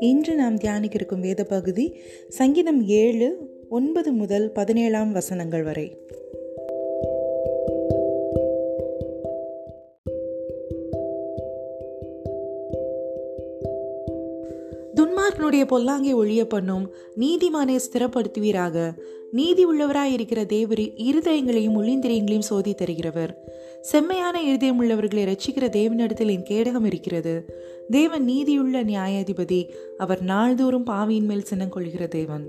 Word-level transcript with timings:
இன்று 0.00 0.34
நாம் 0.34 0.56
தியானிக்க 0.56 0.96
இருக்கும் 0.96 1.20
வேத 1.20 1.44
பகுதி 1.44 2.00
சங்கீதம் 2.28 2.86
ஏழு 2.86 3.50
ஒன்பது 3.68 4.12
முதல் 4.12 4.52
பதினேழாம் 4.52 5.12
வசனங்கள் 5.12 5.62
வரை. 5.62 5.96
துன்மார்க்கனுடைய 15.48 15.66
பொல்லாங்கை 15.72 16.14
ஒழிய 16.14 16.46
பண்ணும் 16.46 16.90
நீதிமானை 17.16 17.76
ஸ்திரப்படுத்துவீராக. 17.84 18.76
நீதி 19.30 19.62
உள்ளவராய் 19.66 20.12
இருக்கிற 20.16 20.40
தேவரி 20.42 20.84
இருதயங்களையும் 21.08 21.76
ஒளிந்திரியங்களையும் 21.80 22.48
சோதி 22.50 22.74
தருகிறவர். 22.74 23.32
செம்மையான 23.80 24.42
இருதயம் 24.42 24.78
உள்ளவர்களை 24.78 25.24
ரட்சிக்கிற 25.24 25.66
தேவனிடத்தில் 25.78 26.30
என் 26.30 26.46
கேடகம் 26.50 26.86
இருக்கிறது. 26.86 27.34
தேவன் 27.90 28.24
நீதியுள்ள 28.24 28.82
நியாயாதிபதி. 28.82 29.60
அவர் 29.98 30.22
நாள்தோறும் 30.22 30.84
பாவியின் 30.84 31.26
மேல் 31.26 31.48
சின்னம் 31.50 31.74
கொள்கிற 31.76 32.06
தேவன். 32.06 32.46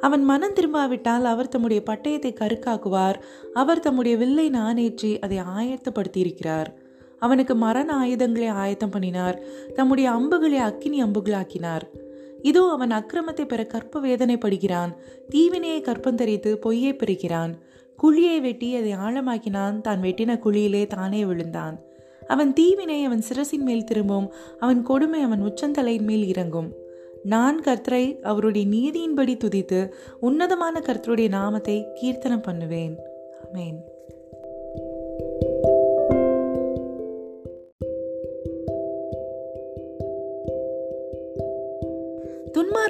அவன் 0.00 0.24
மனம் 0.24 0.56
திரும்பாவிட்டால் 0.60 1.28
அவர் 1.34 1.48
தம்முடைய 1.48 1.82
பட்டயத்தை 1.90 2.32
கருக்காக்குவார். 2.40 3.20
அவர் 3.54 3.80
தம்முடைய 3.80 4.16
வில்லை 4.16 4.50
நானேற்றி 4.50 5.18
அதை 5.18 5.38
ஆயத்தப்படுத்தியிருக்கிறார். 5.58 6.70
அவனுக்கு 7.18 7.54
மரண 7.54 7.94
ஆயுதங்களை 7.94 8.48
ஆயத்தம் 8.48 8.90
பண்ணினார். 8.90 9.36
தம்முடைய 9.74 10.10
அம்புகளை 10.10 10.58
அக்கினி 10.58 10.98
அம்புகளாக்கினார். 11.02 11.86
இதோ 12.50 12.62
அவன் 12.74 12.90
அக்கிரமத்தை 12.90 13.44
பெற 13.48 13.62
கற்ப 13.64 14.00
வேதனைப்படுகிறான். 14.00 14.92
தீவினையை 15.28 15.80
கற்பந்தரித்து 15.80 16.50
பொய்யை 16.54 16.92
பெறுகிறான். 16.94 17.52
குழியை 17.98 18.36
வெட்டி 18.40 18.68
அதை 18.76 18.92
ஆழமாக்கினான். 19.06 19.76
தான் 19.80 20.00
வெட்டின 20.00 20.38
குழியிலே 20.44 20.82
தானே 20.86 21.22
விழுந்தான். 21.24 21.76
அவன் 22.28 22.52
தீவினை 22.52 22.98
அவன் 23.04 23.26
சிரசின் 23.28 23.66
மேல் 23.68 23.84
திரும்பும். 23.84 24.28
அவன் 24.60 24.80
கொடுமை 24.82 25.20
அவன் 25.22 25.44
உச்சந்தலையின் 25.48 26.08
மேல் 26.10 26.26
இறங்கும். 26.26 26.70
நான் 27.24 27.58
கர்த்தரை 27.60 28.04
அவருடைய 28.22 28.64
நீதியின்படி 28.68 29.34
துதித்து 29.44 29.80
உன்னதமான 30.20 30.80
கர்த்தருடைய 30.80 31.28
நாமத்தை 31.28 31.76
கீர்த்தனம் 31.94 32.46
பண்ணுவேன். 32.48 32.96
அமேன் 33.46 33.78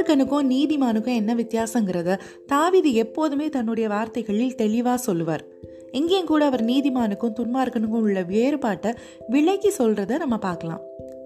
துன்மார்க்கனுக்கும் 0.06 0.50
நீதிமானுக்கும் 0.50 1.14
என்ன 1.14 1.34
வித்தியாசங்கிறத 1.34 2.18
தாவிது 2.52 2.92
எப்போதுமே 2.92 3.48
தன்னுடைய 3.48 3.88
வார்த்தைகளில் 3.88 4.54
தெளிவாக 4.54 4.96
சொல்லுவார். 4.96 5.44
எங்கேயும் 5.92 6.26
கூட 6.26 6.44
அவர் 6.44 6.64
நீதிமானுக்கும் 6.64 7.34
துன்மார்க்கனுக்கும் 7.40 8.00
உள்ள 8.00 8.22
வேறுபாட்டை 8.22 8.92
விலக்கி 9.28 9.70
சொல்றத 9.78 10.16
நம்ம 10.16 10.38
பார்க்கலாம். 10.38 10.80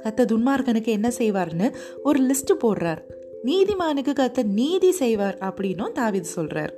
கத்த 0.04 0.24
துன்மார்க்கனுக்கு 0.24 0.86
என்ன 0.86 1.08
செய்வார்னு 1.18 1.72
ஒரு 2.02 2.20
லிஸ்ட் 2.22 2.62
போடுறார். 2.62 3.02
நீதிமானுக்கு 3.44 4.12
கத்த 4.12 4.42
நீதி 4.42 4.90
செய்வார் 4.90 5.38
அப்படின்னும் 5.40 5.94
தாவிது 5.94 6.24
சொல்றார். 6.36 6.72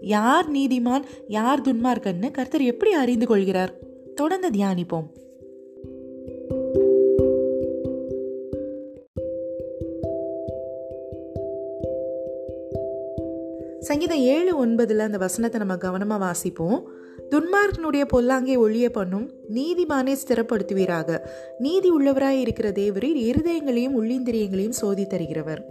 யார் 0.00 0.52
நீதிமான் 0.52 1.02
யார் 1.28 1.60
துன்மார்க்கன்னு 1.60 2.30
கர்த்தர் 2.30 2.62
எப்படி 2.62 2.92
அறிந்து 2.92 3.26
கொள்கிறார்? 3.26 3.74
தொடர்ந்து 4.14 4.48
தியானிப்போம். 4.48 5.08
சங்கீதம் 13.96 14.24
ஏழு 14.34 14.66
ஒன்பதில் 14.66 14.98
அந்த 14.98 15.18
வசனத்தை 15.18 15.60
நம்ம 15.60 15.76
கவனமாக 15.76 16.20
வாசிப்போம். 16.24 16.80
துன்மார்க்கனுடைய 17.30 18.04
பொல்லாங்கை 18.12 18.56
ஒழிய 18.58 18.90
பண்ணும் 18.90 19.30
நீதிமானே 19.54 20.14
ஸ்திரப்படுத்துவீராக. 20.22 21.18
நீதி 21.58 21.90
உள்ளவராய் 21.90 22.40
இருக்கிற 22.40 22.70
தேவரில் 22.70 23.20
இருதயங்களையும் 23.30 23.96
உள்ளிந்திரியங்களையும் 24.00 24.76
சோதி 24.80 25.04
தருகிறவர். 25.04 25.62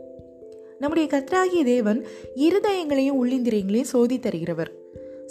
நம்முடைய 0.79 1.05
கத்ராகிய 1.13 1.63
தேவன் 1.63 2.05
இருதயங்களையும் 2.35 3.19
உள்ளிந்திரியங்களையும் 3.21 3.91
சோதி 3.93 4.19
தருகிறவர். 4.19 4.71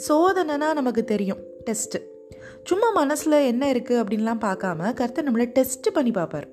சோதனைனா 0.09 0.71
நமக்கு 0.75 1.05
தெரியும் 1.05 1.43
டெஸ்ட் 1.65 1.99
சும்மா 2.63 2.91
மனசுல 3.03 3.45
என்ன 3.47 3.69
இருக்கு 3.69 4.03
அப்படின்லாம் 4.03 4.45
பார்க்காம 4.49 4.93
கர்த்தர் 4.95 5.33
நம்மளை 5.33 5.45
டெஸ்ட் 5.45 5.93
பண்ணி 5.93 6.11
பார்ப்பார். 6.11 6.49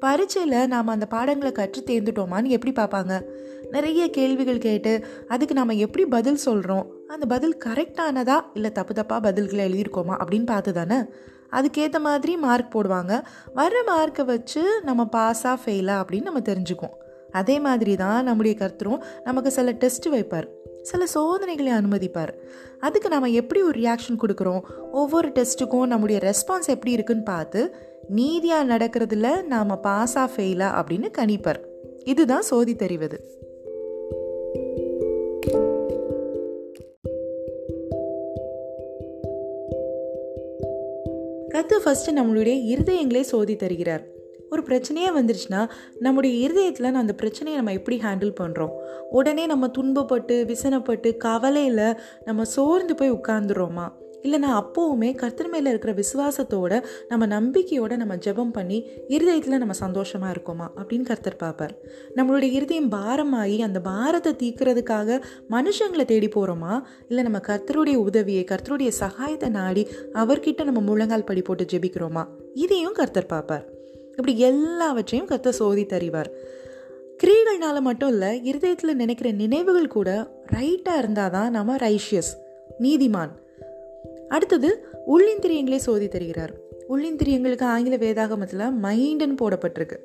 பரீட்சையில் 0.00 0.66
நாம் 0.66 0.86
அந்த 0.86 1.06
பாடங்களை 1.06 1.52
கற்று 1.52 1.82
தேர்ந்துட்டோமான்னு 1.86 2.44
எப்படி 2.44 2.72
பார்ப்பாங்க? 2.76 3.22
நிறைய 3.70 4.10
கேள்விகள் 4.10 4.58
கேட்டு 4.58 5.06
அதுக்கு 5.28 5.54
நாம் 5.54 5.68
எப்படி 5.68 6.06
பதில் 6.06 6.36
சொல்கிறோம் 6.36 6.86
அந்த 7.06 7.26
பதில் 7.26 7.56
கரெக்டானதா 7.64 8.40
இல்லை 8.54 8.72
தப்பு 8.72 8.94
தப்பாக 8.94 9.22
பதில்களை 9.22 9.64
எழுதியிருக்கோமா 9.68 10.16
அப்படின்னு 10.18 10.46
பார்த்து 10.46 10.72
தானே? 10.72 10.96
அதுக்கேற்ற 11.52 12.00
மாதிரி 12.00 12.36
மார்க் 12.36 12.76
போடுவாங்க. 12.76 13.22
வர்ற 13.56 13.82
மார்க்கை 13.86 14.24
வச்சு 14.24 14.80
நம்ம 14.84 15.08
பாஸாக 15.16 15.56
ஃபெயிலா 15.64 16.02
அப்படின்னு 16.02 16.22
நம்ம 16.22 16.40
தெரிஞ்சுக்குவோம். 16.40 16.96
அதே 17.30 17.58
மாதிரி 17.58 17.96
தான் 17.96 18.24
நம்முடைய 18.24 18.56
கருத்துரும் 18.60 19.02
நமக்கு 19.24 19.50
சில 19.50 19.70
டெஸ்ட் 19.70 20.08
வைப்பார். 20.08 20.48
சில 20.88 21.06
சோதனைகளை 21.06 21.72
அனுமதிப்பார். 21.72 22.32
அதுக்கு 22.80 23.08
நாம் 23.08 23.36
எப்படி 23.40 23.62
ஒரு 23.62 23.80
ரியாக்ஷன் 23.80 24.20
கொடுக்குறோம்? 24.22 24.60
ஒவ்வொரு 24.92 25.28
டெஸ்ட்டுக்கும் 25.28 25.86
நம்முடைய 25.86 26.20
ரெஸ்பான்ஸ் 26.24 26.68
எப்படி 26.68 26.92
இருக்குன்னு 26.92 27.22
பார்த்து 27.22 27.60
நீதியாக 28.08 28.76
நடக்கிறதுல 28.76 29.42
நாம் 29.42 29.80
பாஸா 29.82 30.28
ஃபெயிலா 30.36 30.68
அப்படின்னு 30.80 31.08
கணிப்பர். 31.18 31.60
இதுதான் 32.04 32.42
சோதி 32.42 32.76
தெரிவது. 32.76 33.18
கத்து 41.54 41.76
ஃபஸ்ட்டு 41.84 42.16
நம்மளுடைய 42.16 42.54
இருதயங்களை 42.74 43.20
சோதி 43.20 43.56
தருகிறார். 43.56 44.16
ஒரு 44.50 44.62
பிரச்சனையே 44.62 45.10
வந்துருச்சுன்னா 45.16 45.68
நம்முடைய 45.98 46.36
இருதயத்தில் 46.36 46.92
அந்த 46.94 47.12
பிரச்சனையை 47.12 47.62
நம்ம 47.62 47.76
எப்படி 47.78 47.98
ஹேண்டில் 47.98 48.34
பண்ணுறோம் 48.40 48.74
உடனே 49.10 49.46
நம்ம 49.46 49.66
துன்பப்பட்டு 49.78 50.36
விசனப்பட்டு 50.44 51.16
கவலையில் 51.16 51.98
நம்ம 52.24 52.44
சோர்ந்து 52.44 52.94
போய் 52.94 53.12
உட்காந்துறோமா 53.12 53.88
இல்லைனா 54.22 54.48
அப்போவுமே 54.60 55.14
கர்த்தர் 55.14 55.48
மேலே 55.48 55.70
இருக்கிற 55.70 55.94
விசுவாசத்தோட 55.94 56.82
நம்ம 57.08 57.26
நம்பிக்கையோட 57.26 57.96
நம்ம 57.96 58.16
ஜெபம் 58.16 58.52
பண்ணி 58.52 58.88
இருதயத்தில் 59.06 59.58
நம்ம 59.58 59.72
சந்தோஷமாக 59.72 60.34
இருக்கோமா? 60.34 60.66
அப்படின்னு 60.76 61.02
கர்த்தர் 61.02 61.36
பார்ப்பார். 61.36 61.74
நம்மளுடைய 62.16 62.50
இருதயம் 62.50 62.90
பாரமாகி 62.90 63.60
அந்த 63.60 63.80
பாரத்தை 63.80 64.32
தீக்கிறதுக்காக 64.32 65.22
மனுஷங்களை 65.50 66.04
தேடி 66.04 66.26
போகிறோமா 66.26 66.82
இல்லை 67.08 67.24
நம்ம 67.24 67.38
கர்த்தருடைய 67.38 67.94
உதவியை 67.94 68.44
கர்த்தருடைய 68.44 68.90
சகாயத்தை 69.00 69.48
நாடி 69.48 69.88
அவர்கிட்ட 70.12 70.64
நம்ம 70.64 70.80
முழங்கால் 70.80 71.24
படி 71.24 71.42
போட்டு 71.42 71.64
ஜெபிக்கிறோமா? 71.64 72.26
இதையும் 72.54 72.92
கர்த்தர் 72.92 73.26
பார்ப்பார். 73.26 73.76
இப்படி 74.18 74.38
எல்லாவற்றையும் 74.38 75.28
கத்த 75.28 75.48
சோதி 75.48 75.82
தறிவார் 75.82 76.30
கிரியைகள்னால 77.22 77.80
மட்டும் 77.80 78.08
இல்லை 78.08 78.44
இருதயத்தில் 78.44 78.96
நினைக்கிற 78.96 79.30
நினைவுகள் 79.30 79.86
கூட 79.86 80.30
ரைட்டாக 80.52 80.98
இருந்தால் 80.98 81.30
தான் 81.30 81.50
நம்ம 81.50 81.76
ரைஷியஸ் 81.76 82.32
நீதிமான். 82.80 83.30
அடுத்தது 84.28 84.86
உள்ளிந்திரியங்களே 85.06 85.76
சோதி 85.76 86.08
தருகிறார். 86.08 86.52
உள்ளிந்திரியங்களுக்கு 86.88 87.62
ஆங்கில 87.62 87.96
வேதாகமத்தில் 87.96 88.74
மைண்டுன்னு 88.82 89.36
போடப்பட்டிருக்கு. 89.40 89.98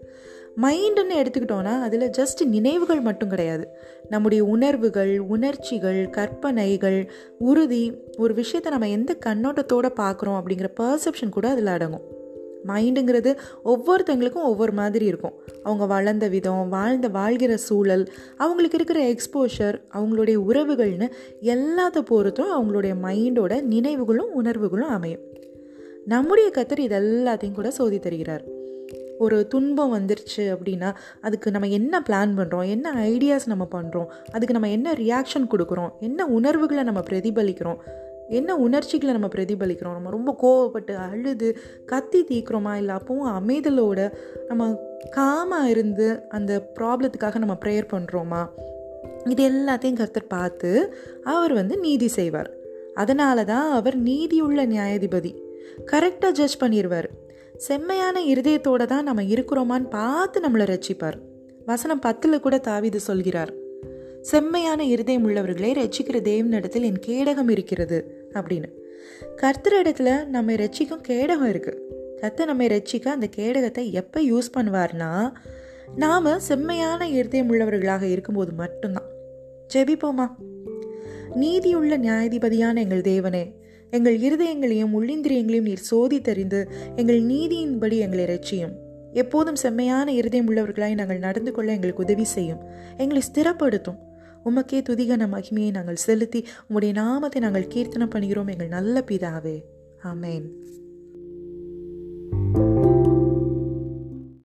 மைண்டுன்னு 0.61 1.19
எடுத்துக்கிட்டோன்னா 1.21 1.81
அதில் 1.81 2.09
ஜஸ்ட் 2.17 2.45
நினைவுகள் 2.45 2.99
மட்டும் 2.99 3.29
கிடையாது. 3.29 3.67
நம்முடைய 4.09 4.43
உணர்வுகள் 4.43 5.19
உணர்ச்சிகள் 5.19 6.09
கற்பனைகள் 6.09 7.11
உறுதி 7.39 7.93
ஒரு 8.17 8.33
விஷயத்தை 8.33 8.71
நம்ம 8.71 8.89
எந்த 8.89 9.17
கண்ணோட்டத்தோடு 9.25 9.91
பார்க்குறோம் 9.95 10.39
அப்படிங்கிற 10.41 10.69
பர்செப்ஷன் 10.79 11.29
கூட 11.29 11.49
அதில் 11.49 11.65
அடங்கும். 11.65 12.12
மைண்டுங்கிறது 12.67 13.37
ஒவ்வொருத்தங்களுக்கும் 13.65 14.43
ஒவ்வொரு 14.43 14.71
மாதிரி 14.71 15.05
இருக்கும். 15.05 15.33
அவங்க 15.63 15.85
வளர்ந்த 15.85 16.27
விதம் 16.27 16.69
வாழ்ந்த 16.69 17.07
வாழ்கிற 17.07 17.57
சூழல் 17.57 18.13
அவங்களுக்கு 18.37 18.77
இருக்கிற 18.77 18.99
எக்ஸ்போஷர் 19.05 19.81
அவங்களுடைய 19.93 20.37
உறவுகள்னு 20.47 21.11
எல்லாத்த 21.41 22.01
பொறுத்தும் 22.09 22.53
அவங்களுடைய 22.59 22.93
மைண்டோட 23.03 23.61
நினைவுகளும் 23.61 24.33
உணர்வுகளும் 24.33 24.89
அமையும். 24.89 25.21
நம்முடைய 26.05 26.51
கத்தர் 26.53 26.77
இது 26.77 26.99
எல்லாத்தையும் 26.99 27.53
கூட 27.53 27.71
சோதி 27.71 27.99
தருகிறார். 27.99 28.43
ஒரு 29.19 29.47
துன்பம் 29.47 29.93
வந்துருச்சு 29.93 30.37
அப்படின்னா 30.37 30.95
அதுக்கு 31.21 31.51
நம்ம 31.51 31.67
என்ன 31.67 32.03
பிளான் 32.09 32.37
பண்ணுறோம் 32.37 32.67
என்ன 32.67 32.91
ஐடியாஸ் 32.91 33.45
நம்ம 33.45 33.67
பண்ணுறோம் 33.71 34.05
அதுக்கு 34.31 34.53
நம்ம 34.53 34.69
என்ன 34.69 34.93
ரியாக்ஷன் 34.93 35.47
கொடுக்குறோம்? 35.49 35.91
என்ன 35.99 36.25
உணர்வுகளை 36.27 36.83
நம்ம 36.83 37.01
பிரதிபலிக்கிறோம்? 37.11 37.77
என்ன 38.27 38.55
உணர்ச்சிகளை 38.55 39.19
நம்ம 39.19 39.27
பிரதிபலிக்கிறோம்? 39.35 39.91
நம்ம 39.91 40.09
ரொம்ப 40.09 40.35
கோவப்பட்டு 40.41 40.93
அழுது 40.93 41.57
கத்தி 41.85 42.23
தீக்கிறோமா? 42.23 42.75
இல்லை 42.75 42.95
அப்பவும் 42.95 43.39
அமைதலோட 43.39 44.13
நம்ம 44.47 44.79
காமாக 45.15 45.69
இருந்து 45.69 46.21
அந்த 46.29 46.71
ப்ராப்ளத்துக்காக 46.79 47.37
நம்ம 47.37 47.57
ப்ரேயர் 47.65 47.91
பண்ணுறோமா 47.91 48.49
இது 49.25 49.49
எல்லாத்தையும் 49.49 49.99
கருத்தர் 49.99 50.27
பார்த்து 50.27 50.95
அவர் 51.23 51.53
வந்து 51.53 51.77
நீதி 51.77 52.07
செய்வார். 52.07 52.51
அதனால 52.93 53.43
தான் 53.43 53.71
அவர் 53.71 53.97
நீதியுள்ள 53.97 54.65
நியாயாதிபதி. 54.65 55.35
கரெக்டாக 55.91 56.31
ஜட்ஜ் 56.31 56.61
பண்ணிடுவார் 56.61 57.09
செம்மையான 57.57 58.21
இருதயத்தோடு 58.21 58.87
தான் 58.87 59.03
நம்ம 59.03 59.21
இருக்கிறோமான்னு 59.21 59.89
பார்த்து 59.89 60.41
நம்மளை 60.41 60.65
ரசிப்பார் 60.73 61.17
வசனம் 61.65 61.99
பத்தில் 61.99 62.39
கூட 62.39 62.61
தாவிது 62.67 62.95
சொல்கிறார். 62.95 63.53
செம்மையான 64.23 64.83
இருதயம் 64.83 65.23
உள்ளவர்களை 65.23 65.71
ரசிக்கிற 65.71 66.15
தேவனிடத்தில் 66.21 66.81
என் 66.81 66.99
கேடகம் 67.05 67.49
இருக்கிறது 67.49 68.27
அப்படின்னு. 68.33 68.69
கர்த்தர் 69.35 69.81
இடத்துல 69.81 70.25
நம்ம 70.25 70.53
ரசிக்கும் 70.53 71.01
கேடகம் 71.07 71.49
இருக்குது 71.49 71.77
கர்த்தர் 72.17 72.45
நம்ம 72.45 72.63
ரசிக்க 72.63 73.07
அந்த 73.07 73.27
கேடகத்தை 73.35 73.91
எப்போ 73.91 74.21
யூஸ் 74.21 74.49
பண்ணுவார்னா 74.57 75.31
நாம் 75.95 76.39
செம்மையான 76.39 77.09
இருதயம் 77.09 77.53
உள்ளவர்களாக 77.53 78.01
இருக்கும்போது 78.01 78.51
மட்டும்தான். 78.51 79.09
ஜெபிப்போமா? 79.73 80.27
நீதியுள்ள 81.35 81.97
நியாயாதிபதியான 81.97 82.79
எங்கள் 82.79 83.01
தேவனே 83.01 83.51
எங்கள் 83.89 84.19
இருதயங்களையும் 84.19 84.93
உள்ளிந்திரியங்களையும் 84.99 85.61
நீர் 85.61 85.87
சோதித்தறிந்து 85.91 86.65
எங்கள் 86.95 87.21
நீதியின்படி 87.21 87.97
எங்களை 87.97 88.25
ரட்சியும். 88.25 88.73
எப்போதும் 89.11 89.55
செம்மையான 89.55 90.11
இருதயம் 90.11 90.49
உள்ளவர்களாய் 90.49 90.93
நாங்கள் 90.93 91.17
நடந்து 91.17 91.51
கொள்ள 91.51 91.71
எங்களுக்கு 91.71 92.03
உதவி 92.03 92.23
செய்யும். 92.23 92.61
எங்களை 92.97 93.21
ஸ்திரப்படுத்தும். 93.31 93.99
உமக்கே 94.45 94.81
துதிகன 94.89 95.27
மகிமையை 95.27 95.71
நாங்கள் 95.71 95.95
செலுத்தி 95.95 96.45
உம்முடைய 96.69 96.93
நாமத்தை 96.93 97.41
நாங்கள் 97.41 97.67
கீர்த்தனம் 97.67 98.09
பண்ணுகிறோம் 98.09 98.51
எங்கள் 98.51 98.67
நல்ல 98.67 99.03
பிதாவே. 99.07 99.63
ஆமேன். 100.03 100.45